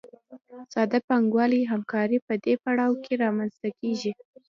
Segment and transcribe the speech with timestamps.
[0.73, 4.11] ساده پانګوالي همکاري په دې پړاو کې رامنځته کېږي